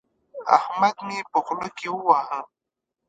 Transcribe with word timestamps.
احمد 0.57 0.95
مې 1.07 1.19
په 1.31 1.39
خوله 1.45 1.69
کې 1.77 1.87
وواهه. 1.95 2.39